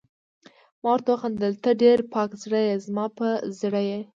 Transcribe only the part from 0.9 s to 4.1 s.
ورته وخندل: ته ډېره پاک زړه يې، زما په زړه یې.